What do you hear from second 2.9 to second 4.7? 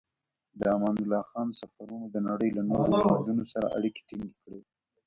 هېوادونو سره اړیکې ټینګې کړې.